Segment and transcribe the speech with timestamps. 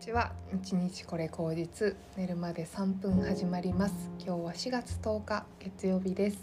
[0.00, 0.32] ちは。
[0.54, 1.94] 一日これ口実。
[2.16, 3.94] 寝るまで3分始まります。
[4.18, 6.38] 今日は4月10日月曜日です。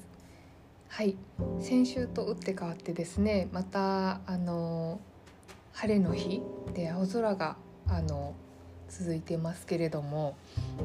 [0.87, 1.17] はい。
[1.59, 4.99] 先週と打って変わってですねまたあの
[5.73, 6.43] 晴れの日
[6.75, 7.57] で青空が
[7.87, 8.35] あの
[8.89, 10.37] 続いてますけれども、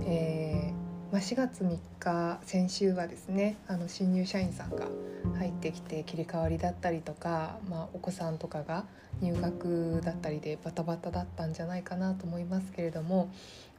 [0.06, 4.88] えーまあ、4月3日先週はですねあの新入社員さんが
[5.36, 8.86] 入ってきて切り替わりだったりとか、まあ、お子さんとかが
[9.20, 13.30] 入学だったりでバタバタだったんじゃないかなと思いますけれども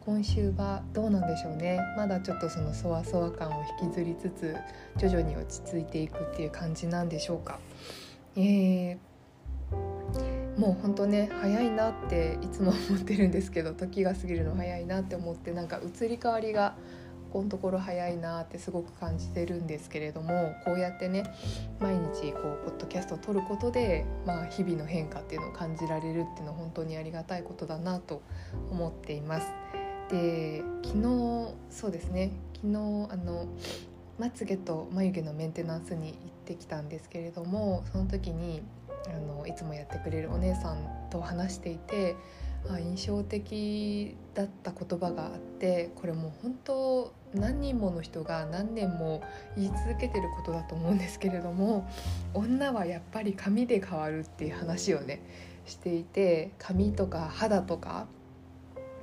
[0.02, 4.56] 今週はどうなんでしょうねまだちょっとそのそわそわ感を引きずりつつ
[4.98, 7.58] 徐々に落ち着いていくっていう感じなんでしょうか。
[8.36, 8.98] えー
[10.58, 16.76] もうほんとね早いなっていつも思ってるんですけど時が過ぎるの早いなって思ってなんか移り変わりが
[17.34, 21.24] このところ早いなってすごく感じてるんですけれどもこうやってね
[21.80, 28.22] 毎日こうポッドキャストを撮ることで、まあ、日々の変化っていうのを感じられるっていうのは本当にありがたいことだなと
[28.70, 29.48] 思っています。
[30.12, 32.74] で昨日そうですね昨日
[33.12, 33.48] あの
[34.20, 38.62] まつげと眉毛のメンテナンスに行ってきたんですけれどもその時に
[39.08, 40.78] あのいつもやってくれるお姉さん
[41.10, 42.16] と話していて
[42.70, 49.24] あ印象的だった言葉があってこれもう本当何人もの人が何年も
[49.58, 51.90] 言い続けてることだと思うんですけれども
[52.34, 55.22] 女はやっぱり髪で変わるっていう話をね
[55.66, 58.08] していて髪とか肌とか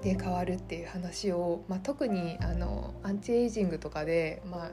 [0.02, 4.70] で変わるっていう話を、まあ、特にあのアンチエイジングとかで、まあ、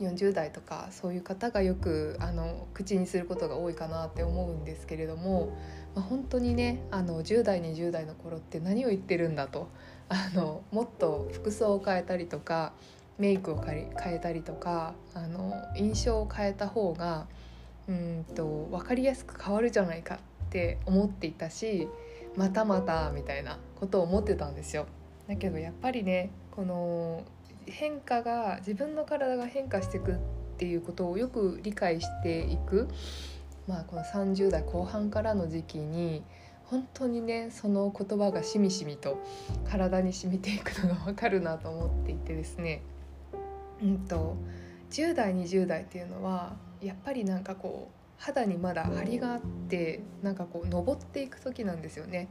[0.00, 5.56] 40代とかそういう方がよくあの口にすることが多いかなって思うんですけれども、
[5.96, 9.68] まあ、本当にねあの10代20代の頃って何を言ってるんだと
[10.08, 12.74] あのもっと服装を変えたりとか
[13.18, 17.26] メイクを変えたりとかあの印象を変えた方が
[17.88, 20.18] うんと分かりやすく変わるじゃないかっ
[20.50, 21.88] て思っていたし
[22.36, 24.86] またまたみたいなことを思ってたんですよ。
[25.26, 27.24] だけどやっぱりねこの
[27.64, 30.16] 変化が自分の体が変化していくっ
[30.58, 32.88] ていうことをよく理解していく、
[33.66, 36.22] まあ、この30代後半からの時期に
[36.64, 39.22] 本当にねその言葉がしみしみと
[39.68, 42.82] 体に染みていくのが分かるなと思っていてですね。
[43.82, 44.36] うんと
[44.90, 52.28] 10代20代っていうのはやっぱりなんかこう肌にまだ張りがあってなんかこう登っていく時なんですよね。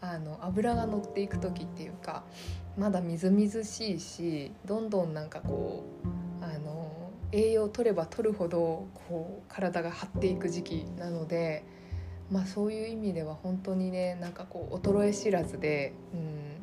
[0.00, 2.24] あの油が乗っていく時っていうか
[2.76, 5.82] まだみずみずしいしどんどんなんかこ
[6.40, 6.83] うあの
[7.34, 11.64] 栄養を取れば取るほどこう体が張っていく時期なので、
[12.30, 16.56] まあ、そういう意味では本当にねなんかこう衰え知らずで、うん、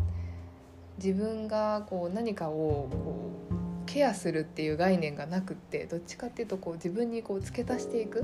[0.98, 8.24] 自分がこう何かをこうケアするっていう概念がなくってどっちかっていうとこう自分にこう付け足していく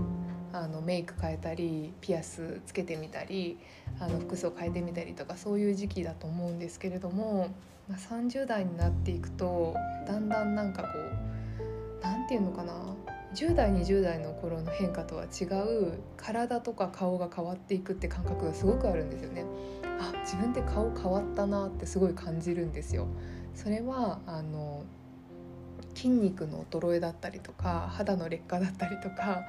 [0.53, 3.57] あのメイク変えたりピアスつけてみたり
[3.99, 7.49] あの服装変えてみたりとかそういう時期だと思うんですけれども、
[7.89, 9.75] まあ、30代になっていくと
[10.07, 11.26] だんだんなんかこう
[12.27, 12.73] て言うのかな
[13.33, 19.45] 10代20代の頃の変化とは違う体とか顔が変わっていくって感覚がすごくあるんですよね。
[19.99, 23.07] あ自分で顔変わったなってすごい感じるんですよ。
[23.53, 24.83] それはあの
[25.93, 29.47] 筋肉の衰えだったりとか肌の劣化だったりとか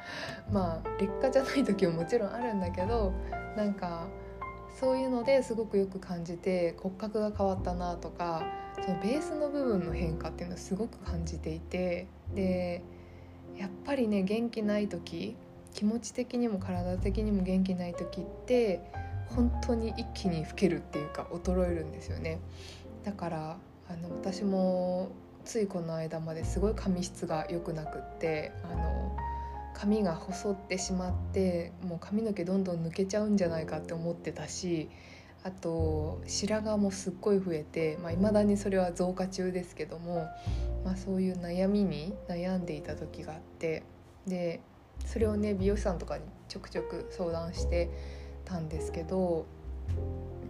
[0.50, 3.12] まあ劣化じゃない時ももちろんあるんだけど
[3.54, 4.06] なんか
[4.78, 8.44] そういうのですごくよく感じて骨格が変わったなとか
[8.74, 12.82] そのベースの部分の変化っていうのをすごく感じていてで
[13.56, 15.36] やっぱりね元気ない時
[15.74, 18.80] 気持ち的にも体的にも元気ない時って
[19.26, 22.40] 本当に一気に老けるっていうか衰えるんですよね。
[23.04, 23.56] だから
[23.88, 25.08] あの私も
[25.44, 29.16] ついこの間まですごい髪質が良くなくってあの
[29.80, 34.88] 髪が細ってしまってもう髪の毛どんどん抜けちゃうんじゃないかって思ってたし
[35.44, 40.26] あと白髪もすっごい増えていまあ、未だにそれは増加中ですけども、
[40.84, 43.84] まあ、そういう悩みに悩んでいた時があって
[44.26, 44.60] で
[45.06, 47.88] それをね美容師さんとかにちょくちょく相談して
[48.44, 49.46] たんですけど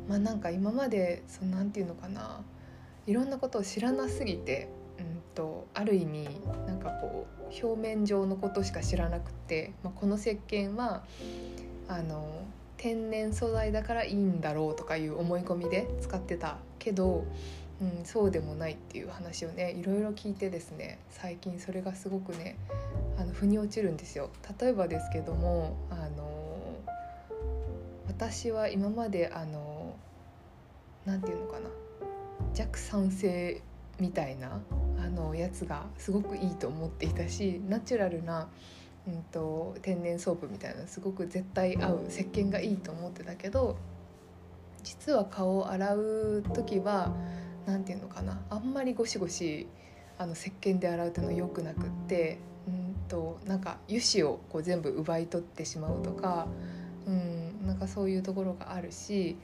[0.08, 2.40] まあなんか今までその何て言うのかな
[3.06, 4.68] いろんなことを知らなすぎて
[5.02, 6.28] んとある意味
[6.66, 11.04] なんかこう表面上のことしか知らなくて、まあ、この石鹸は
[11.88, 12.42] あの
[12.76, 17.24] 天然素材だからいいんだろうとかいう思い込みで使ってたけど、
[17.80, 22.56] うん、そうでもないっていう話をねいろいろ聞いてですね最近それがすごくね
[23.18, 24.30] あの腑に落ちるんですよ。
[24.60, 26.28] 例えばですけどもあの
[28.06, 29.96] 私は今まであの
[31.04, 31.68] なていうのかな
[32.54, 33.62] 弱酸性
[33.98, 34.60] みたいな
[35.08, 38.46] あのやつがすごくいいと思っていたしナチュラルな、
[39.06, 43.78] うんと、天然ソープみたいなすごく絶対合う石鹸がいいと思ってたけど
[44.82, 47.14] 実は顔を洗う時は
[47.64, 49.66] 何て言うのかなあんまりゴシゴシ
[50.18, 56.46] あの石鹸で洗うっていうのは良くなくってうんとなんか油脂をこう全部奪い取ってしまうとか
[57.06, 59.36] うんなんかそういうところがあるし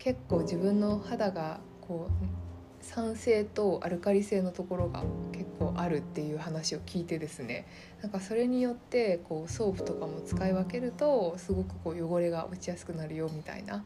[0.00, 2.51] 結構自分の肌がこう
[2.82, 5.02] 酸性とアルカリ性のところが
[5.32, 7.66] 結構あるっていう話を聞いてですね
[8.02, 13.84] なんかそれによってこうソープとかも使い分けるとすごくこう汚れが落ちやすくなるよみたいな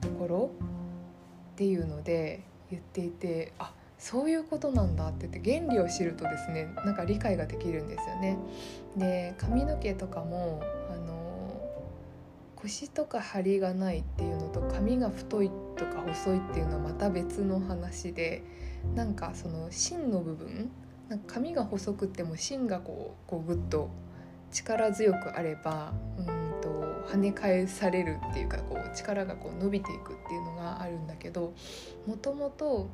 [0.00, 0.50] ところ
[1.52, 8.36] っていうので言っていてあそういうことなんだって言って原理を知るとですねなんか理解ができるんですよね。
[8.96, 10.60] で髪の毛とかも
[12.62, 18.42] 腰とか張りがないっていうのと髪が太いとか細いっていうのはまた別の話で
[18.94, 20.70] なんかその芯の部分
[21.08, 23.90] なんか髪が細くても芯がこうこうグッと
[24.52, 26.26] 力強くあればうん
[26.60, 26.68] と
[27.08, 31.54] 跳ね返されるっていうかこう力がこう伸びていくっていうのがあるんだけど
[32.06, 32.88] もともと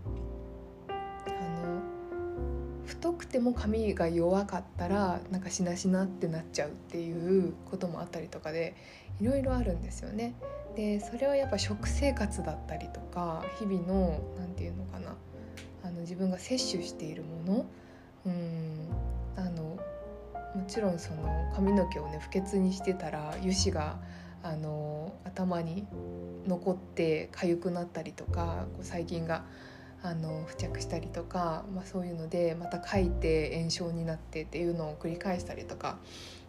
[2.88, 8.75] 太くても髪が弱かったらなんかしなしなってなっちゃうっていうこともあったりとかで
[9.20, 10.35] いろいろあるんですよね。
[10.75, 15.17] でそれはやっぱ食生活だったりとか日々の何て言うのかな
[15.85, 17.67] あの自分が摂取しているもの
[18.26, 18.88] うん
[19.37, 19.79] あの
[20.55, 23.99] もちろんその髪の毛をね不潔にしてたら油脂が
[24.43, 25.87] あの頭に
[26.46, 29.44] 残って痒くなったりとか細菌が
[30.03, 35.99] あの付着したりとか、まあ、そういうのでまた書いて炎症になってっていうのを繰り返したりとか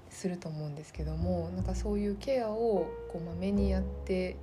[0.09, 4.35] すると思うんですけどもなんかそういうケアをこうまめにやって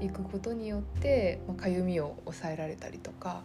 [0.00, 3.42] いくことによって、まあ、かゆみを抑えられたりとか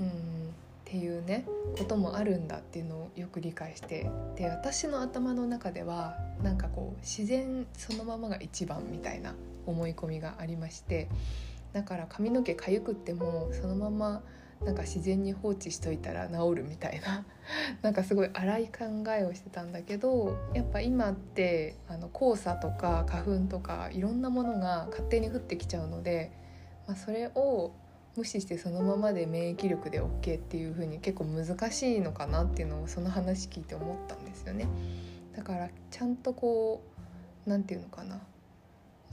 [0.00, 1.44] うんっていうね
[1.76, 9.34] こともあるんだっていうのをよく理解してで私の頭の中ではなんかこう自然そのままが一番みたいな
[9.66, 11.08] 思い込みがありまして
[11.72, 14.22] だから髪の毛かゆくってもそのまま
[14.64, 17.24] なんか自然に放置しといたら治るみたいな
[17.82, 26.32] なんかすごい荒い考えをしてたんだけどやっぱ今ってあの黄砂とか花粉とかいろんなものが勝手に降ってきちゃうので、
[26.86, 27.72] まあ、それを
[28.16, 34.66] 無視してそのままで免疫力で OK っていう風に結構難しいのかなっていうのをその話聞いて思ったんですよね。
[35.36, 36.82] だからちゃんとこ
[37.46, 38.20] う何て言うのかな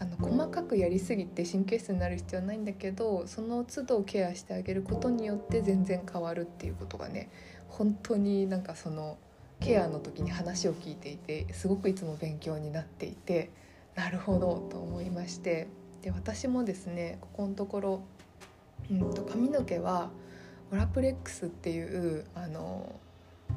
[0.03, 7.29] あの細かくやりすぎて神経質になる必要はないんだけどその都度ケアしてあげることによって全然変わるっていうことがね
[7.69, 9.17] 本当になんかその
[9.61, 13.49] ケアの時に話を聞いていてすごくいつも勉強になっていて
[13.95, 15.69] なるほどと思いまして
[16.01, 18.01] で私もですねここのところ、
[18.91, 20.09] うんと、髪の毛は
[20.73, 22.93] オラプレックスっていうあの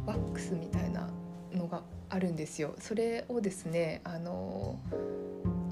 [0.07, 1.09] ワックスみたいな
[1.53, 2.77] のがあるんですよ。
[2.79, 4.79] それをですねあの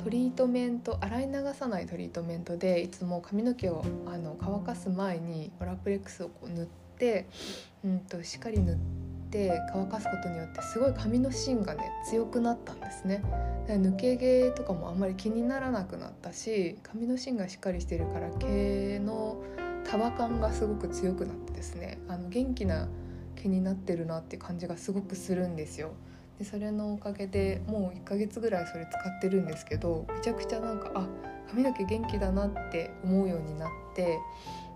[0.04, 6.66] トリートメント洗い流さないトリートメントでいつも髪の毛をあの乾かす前にオラプレックスをこう塗っ
[6.98, 7.26] て、
[7.82, 8.76] うんと、しっかり塗っ
[9.30, 13.22] て乾かすことによってすごい髪の芯がね強くなったんですね。
[13.66, 19.42] 抜け毛とかもあんまり気にならなくなったし髪の芯がしっかりしてるから毛の
[19.90, 22.88] 束感がすごく強くなってですねあの元気な
[23.36, 25.92] 毛になってるなって感じがすごくするんですよ。
[26.38, 31.08] でそれのおかげでもう1ヶ月ぐらいそれ使ってるんですけどめちゃくちゃなんかあ
[31.49, 34.18] 髪の毛元気だなって思うようになって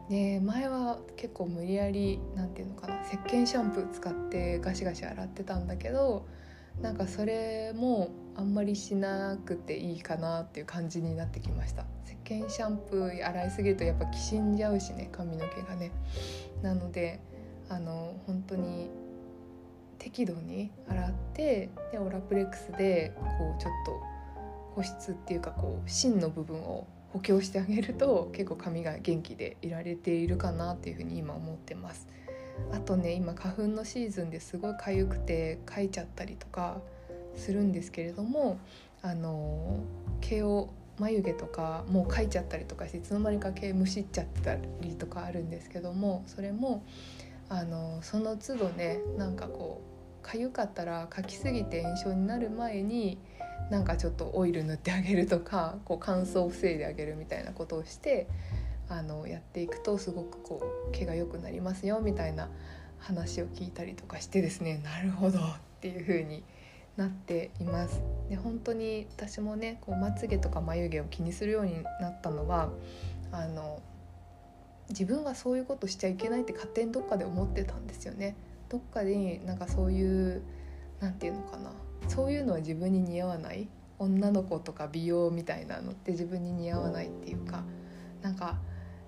[0.09, 6.27] で前は結構無理やり何て言うのかな石鹸シャンプー使ってガシガシ洗ってたんだけど
[6.81, 11.85] なんかそれもあんまりしなくていいかなっていう感じになってきました。
[12.07, 15.91] 石鹸シャンプー洗いすぎるとやっぱきしんじゃうしね髪の毛がね。
[16.63, 17.21] なので
[17.69, 18.91] あの本当に
[19.99, 24.01] 適度に洗ってでオラプレックスでこうちょっと
[24.75, 32.07] 保湿っていうかこう芯の部分を補強してあげると結構髪が元気でいられているかなっていうふうに今思ってます。
[32.73, 36.81] あとね今花粉のシーズンですごい痒くてかいちゃったりとか
[37.37, 38.59] するんですけれども
[39.01, 39.81] あの
[40.21, 46.83] 毛を眉毛とかもうかいちゃったりとかしていつの間にか毛むしっちゃってたりとかあるんですけどもそれも
[47.49, 49.83] あのその都度ねなんかこ
[50.23, 53.19] う痒かったらかきすぎて炎症になる前に
[53.71, 58.29] なんかちょっとオイル塗ってあげるとかこう乾燥を防いであげるみたいなことをして
[58.89, 62.49] あのやっていくとすごくこう毛が良くなりますよみたいな
[62.99, 65.43] 話を聞いたりとかしてですねなるほどっ
[65.81, 66.43] ていう風に
[66.97, 68.03] なっています。
[68.29, 72.71] で本当に私もねこうまつげとか眉毛を気にするようになったのは
[73.31, 73.81] あの
[74.91, 78.37] 自分がそういうことしちゃいけないって勝手にどっかで思ってたんですよね。
[78.69, 80.43] どっかになんかそういう
[81.01, 81.73] 何て言うのかな。
[82.09, 83.69] そういうのは自分に似合わない。
[83.99, 87.65] 女の子とか美容みたいなのって自分に似合わないっていうか。
[88.23, 88.59] なんか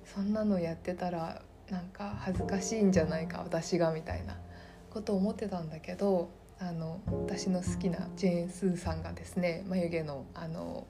[0.04, 4.37] そんなのやってたらなんか恥ずかしいんじゃないか私がみたいな
[4.90, 10.87] ことを思ってたんだけどあの私の好きなジェーン・スーさんがですね眉毛のあの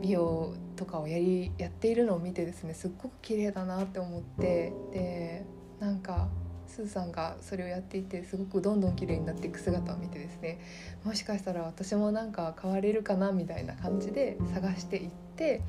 [0.00, 5.44] 美容とかをやりやっているのを見てですねすっごく綺麗だなって思ってで
[5.78, 6.28] なんか
[6.66, 10.58] スーさんがそれをやっていてすごくどんどん綺麗になっていく姿を見てですね
[11.04, 15.62] もしかしたら私もなんか変われるかなみたいな感じで探していって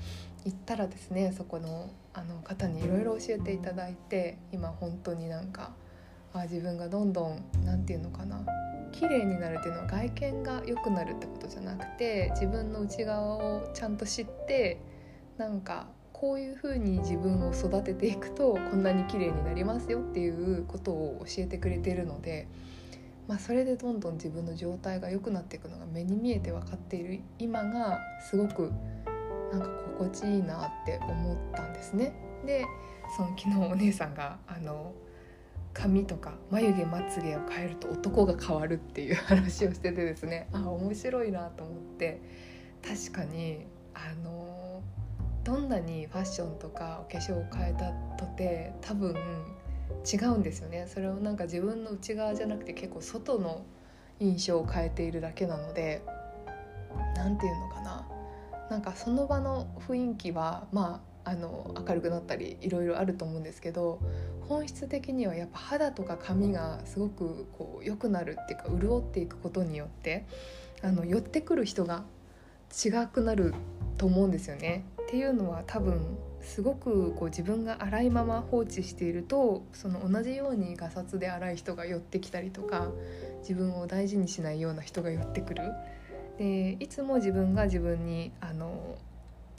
[0.46, 5.72] 行ったらですねそこのあの方にいろいろ教えていただいて今本当になんか
[6.34, 8.46] あ自分がどんどん何て言うのかな
[8.94, 14.80] 綺麗になるっていうのは外見が良くなるってことじゃなくて自分の内側をちゃんと知って
[15.38, 22.48] なんかこういう風に自分を育てていくとこんなに綺麗になりますよっていうことを教えてくれてるので、
[23.28, 28.72] まあ、それでどんどん自分の状態が良くなっていくのが目に見えて分かっている今がすごく
[29.52, 32.14] なんか心地いいなって思ったんですね。
[32.46, 32.66] で
[33.18, 34.94] その昨日お姉さんがあの
[35.74, 40.48] 髪とか眉毛まつげを変えると男が変わるっていう話をしててですね。
[40.52, 42.22] あ面白いなと思って。
[42.82, 44.82] 確かにあの
[45.44, 49.16] どんなにファッションとかお化粧を変えたとて多分
[50.12, 50.86] 違うんですよね。
[50.88, 53.66] それをなんか自分の内側じゃなくて結構外の
[54.20, 56.04] 印象を変えているだけなので。
[57.16, 58.08] 何て言うのかな。
[58.70, 64.00] なんかその場の雰囲気はまああの明るくなったりいろいろあると思うんですけど
[64.48, 70.26] 本質的にはやっぱ肌とか髪がすごくこう良くなるっていうか潤っていくことによって
[70.82, 72.04] あの寄ってくる人が
[72.86, 73.54] 違くなる
[73.98, 74.84] と思うんですよね。
[75.04, 82.90] っていうのは多分すごくこう自分が荒いまま放置しているとその同じようにがさつで荒い人が寄ってきたりとか
[83.40, 85.64] 自分を大事にしないような人が寄ってくる。
[86.38, 88.73] でいつも自分が自分にあの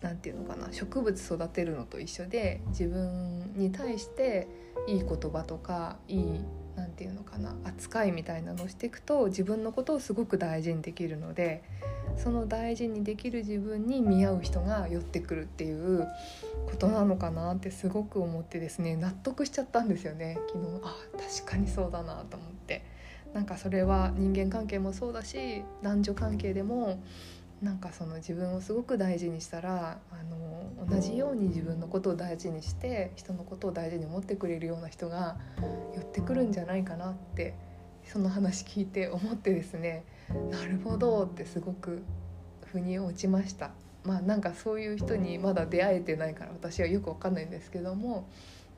[0.02, 4.48] 何て言うのかな植物育てるのと一緒で自分に対して
[4.86, 6.40] いい言葉とかいい
[6.76, 11.62] 何て言うのかな扱いみたいなのをしていくと自分のことをすごく大事にできるので
[12.16, 16.06] その大事にできる自分に見合う人が寄ってくるっていう
[16.66, 20.80] ことなのかなってすごく思ってですね納得しちゃったんですよね昨日。
[20.82, 22.84] あ確かにそうだなと思って。
[23.34, 27.02] なんかそれは人間関係もそうだし男女関係でも
[27.64, 35.36] なんかその自分をすごく大事にしたらあの同じように自分のことを大事にして人のことを大事に思ってくれるような人が
[35.94, 37.54] 寄ってくるんじゃないかなって
[38.04, 40.04] その話聞いて思ってですね
[40.50, 42.02] なるほどってすごく
[42.66, 43.70] 腑に落ちました。
[44.04, 48.28] まあなんかそういう人にまだ出会えてないから私はよくわかんないんですけども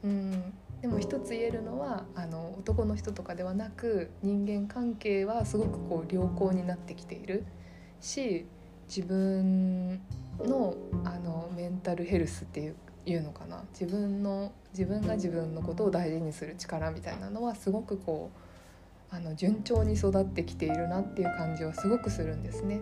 [0.04, 7.44] うんでも一つ言えるのはあの男の人とかではなく人間関係はすごくこう良好になってきている
[8.00, 8.46] し
[8.88, 10.00] 自分
[10.40, 10.74] の
[11.04, 12.76] あのメンタルヘルスっていう
[13.06, 18.30] いうのかな自分の自分が自分のことを大事にする力みたいなのはすごくこ
[19.12, 22.80] うあの順調に育ってきているなっていう感じはすごくするんですね。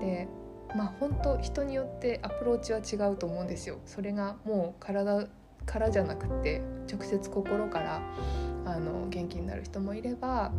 [0.00, 0.28] で
[0.76, 3.78] まあ本当人によってアプローチは違うと思うんですよ。
[3.84, 5.26] それがもう体
[5.66, 8.00] からじゃなくて直接心から
[8.64, 10.52] あの元気になる人もいれば、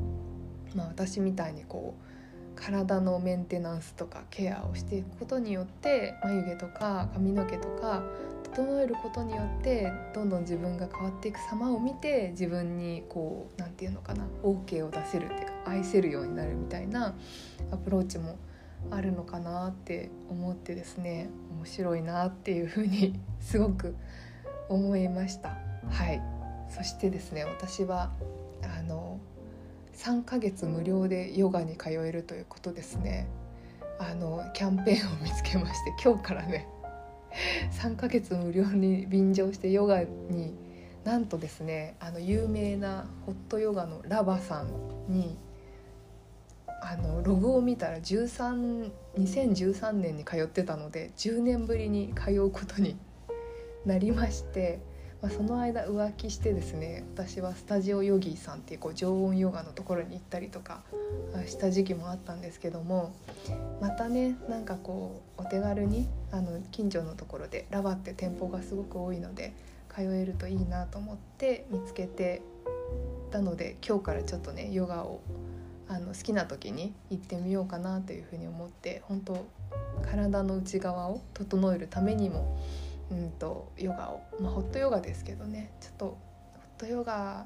[0.75, 2.04] まあ、私みたいにこう
[2.55, 8.03] 体のメンテナンスとかケアをしていくことによって眉毛とか髪の毛とか
[8.43, 17.13] 整えることによってどんどん自分が変わっていく様を見て自分にこう何て言うのかな OK を出せるっていうか愛せるようになるみたいな
[17.71, 18.38] アプローチも
[18.91, 23.95] あるのかなって思ってですね面白いなっていうふうにすごく
[24.69, 25.57] 思いました。
[25.89, 26.21] はい
[26.69, 28.12] そしてですね私は
[28.63, 29.19] あの
[29.96, 33.28] 3ヶ月無料でヨガに通えるということですね
[34.00, 36.68] あのキャンペーンを見つけまして 今日からね
[37.72, 40.54] 3ヶ月無料に便乗してヨガに
[41.04, 44.68] なんとですねあの有名なホットヨガのラバさん
[45.08, 45.38] に
[46.82, 52.98] あのログを見たら13 2013年に通ってたので10年ぶりに通うことに
[53.86, 54.80] なりまして。
[55.25, 60.84] まあ、その間浮気してですね私はスタジオヨギーさんっていうこう常温ヨガのところに行ったりとか
[61.48, 63.12] した時期もあったんですけども
[63.82, 69.53] またねなんかこうお手軽にあの近所のところでラバって店舗がすごく多いので
[69.89, 72.44] 通えるといいなと思って見つけて
[73.32, 75.22] たので今日からちょっとねヨガを
[75.89, 79.44] あの好きな時に行ってみようかなというふうに思って本当
[80.03, 82.60] 体の内側を整えるためにも
[83.12, 85.71] うんとヨガを、まあ、ホットヨガですけどね。
[85.81, 86.17] ちょっとホ
[86.77, 87.45] ットヨガ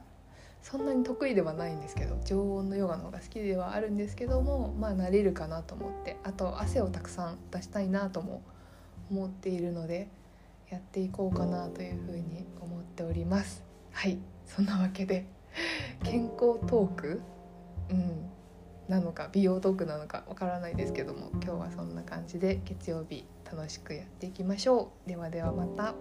[0.61, 8.41] そんなに得意ではないんですけど常温のヨガの方が好きではあるんですけどもまあ慣れるかなと思ってあと汗をたくさん出したいなとも
[9.09, 10.09] 思っているので
[10.69, 13.63] やっていこうかなというふうに思っております。
[13.91, 14.19] はい。
[14.45, 15.25] そんなわけで
[16.03, 17.21] 健康トーク。
[17.89, 18.29] うん。
[18.89, 25.93] なのか美容トークなのかわからないですけども今日はそんな感じで月曜日楽しくやっていきましょうではではまた。